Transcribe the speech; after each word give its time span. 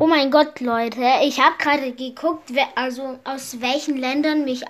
Oh 0.00 0.06
mein 0.06 0.30
Gott, 0.30 0.60
Leute, 0.60 1.02
ich 1.24 1.40
habe 1.40 1.56
gerade 1.58 1.92
geguckt, 1.92 2.52
also 2.76 3.18
aus 3.24 3.60
welchen 3.60 3.96
Ländern 3.96 4.44
mich 4.44 4.62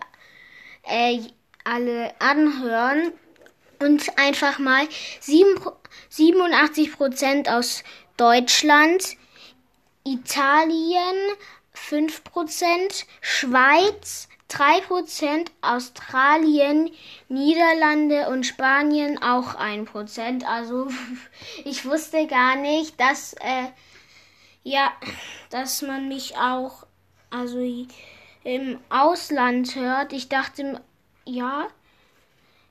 äh, 0.84 1.20
alle 1.64 2.14
anhören. 2.18 3.12
Und 3.78 4.18
einfach 4.18 4.58
mal 4.58 4.88
7, 5.20 5.60
87% 6.10 7.54
aus 7.54 7.84
Deutschland, 8.16 9.18
Italien 10.02 11.36
5%, 11.76 13.04
Schweiz 13.20 14.28
3%, 14.50 15.48
Australien, 15.60 16.90
Niederlande 17.28 18.30
und 18.30 18.46
Spanien 18.46 19.22
auch 19.22 19.56
1%. 19.56 20.44
Also 20.44 20.88
ich 21.66 21.84
wusste 21.84 22.26
gar 22.26 22.56
nicht, 22.56 22.98
dass, 22.98 23.34
äh, 23.34 23.66
ja, 24.68 24.92
dass 25.50 25.82
man 25.82 26.08
mich 26.08 26.36
auch 26.36 26.86
also 27.30 27.58
im 28.44 28.78
Ausland 28.90 29.74
hört. 29.74 30.12
Ich 30.12 30.28
dachte, 30.28 30.80
ja, 31.24 31.68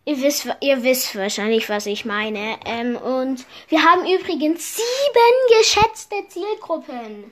Ihr 0.05 0.21
wisst, 0.21 0.47
ihr 0.61 0.83
wisst 0.83 1.17
wahrscheinlich, 1.17 1.67
was 1.67 1.85
ich 1.85 2.05
meine. 2.05 2.57
Ähm, 2.63 2.95
und 2.95 3.45
wir 3.67 3.83
haben 3.83 4.05
übrigens 4.05 4.77
sieben 4.77 5.59
geschätzte 5.59 6.25
Zielgruppen. 6.29 7.29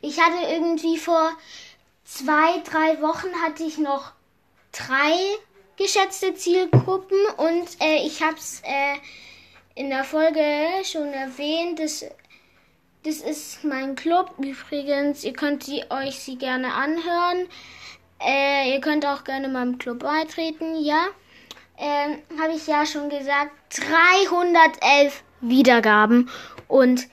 Ich 0.00 0.20
hatte 0.20 0.52
irgendwie 0.52 0.98
vor 0.98 1.30
zwei, 2.02 2.58
drei 2.64 3.00
Wochen 3.02 3.32
hatte 3.40 3.62
ich 3.62 3.78
noch 3.78 4.10
drei 4.72 5.14
geschätzte 5.76 6.34
Zielgruppen 6.34 7.18
und 7.36 7.68
äh, 7.80 8.04
ich 8.04 8.20
habe 8.20 8.36
es 8.36 8.62
äh, 8.64 8.96
in 9.76 9.88
der 9.88 10.02
Folge 10.02 10.42
schon 10.82 11.12
erwähnt. 11.12 11.78
Das, 11.78 12.04
das 13.08 13.20
ist 13.20 13.64
mein 13.64 13.96
Club 13.96 14.34
übrigens. 14.38 15.24
Ihr 15.24 15.32
könnt 15.32 15.64
sie, 15.64 15.84
euch 15.90 16.18
sie 16.18 16.36
gerne 16.36 16.74
anhören. 16.74 17.48
Äh, 18.20 18.72
ihr 18.72 18.80
könnt 18.80 19.06
auch 19.06 19.24
gerne 19.24 19.48
meinem 19.48 19.78
Club 19.78 20.00
beitreten, 20.00 20.82
ja 20.82 21.06
ähm, 21.78 22.18
habe 22.40 22.52
ich 22.52 22.66
ja 22.66 22.84
schon 22.84 23.08
gesagt, 23.08 23.52
311 23.88 25.22
Wiedergaben 25.40 26.28
und 26.66 27.06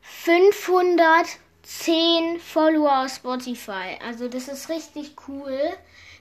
510 0.00 2.40
Follower 2.40 3.04
auf 3.04 3.14
Spotify. 3.14 3.98
Also 4.04 4.26
das 4.28 4.48
ist 4.48 4.68
richtig 4.68 5.14
cool, 5.28 5.58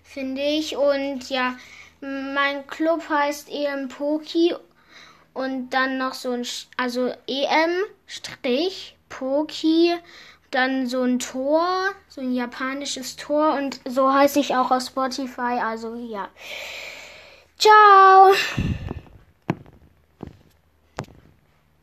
finde 0.04 0.42
ich. 0.42 0.78
Und 0.78 1.30
ja, 1.30 1.58
mein 2.00 2.68
Club 2.68 3.10
heißt 3.10 3.50
EM 3.50 3.90
Poki 3.90 4.54
und 5.34 5.70
dann 5.70 5.98
noch 5.98 6.14
so 6.14 6.32
ein, 6.32 6.46
also 6.78 7.14
EM 7.28 7.72
Strich 8.08 8.98
Poki, 9.10 9.94
dann 10.52 10.88
so 10.88 11.04
ein 11.04 11.20
Tor, 11.20 11.66
so 12.08 12.22
ein 12.22 12.34
japanisches 12.34 13.16
Tor 13.16 13.54
und 13.54 13.80
so 13.86 14.12
heiße 14.12 14.40
ich 14.40 14.56
auch 14.56 14.72
auf 14.72 14.84
Spotify. 14.84 15.60
Also 15.62 15.96
ja. 15.96 16.30
Ciao! 17.58 18.34